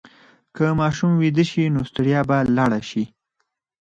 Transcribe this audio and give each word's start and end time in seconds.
که 0.55 0.65
ماشوم 0.79 1.11
ویده 1.21 1.43
شي، 1.51 1.63
نو 1.73 1.81
ستړیا 1.89 2.21
به 2.29 2.37
لاړه 2.55 2.81
شي. 2.89 3.03